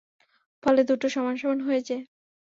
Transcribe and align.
ফলে 0.63 0.81
দুটো 0.83 1.07
সমান 1.09 1.35
সমান 1.35 1.59
হয়ে 1.61 1.81
যায়। 1.81 2.03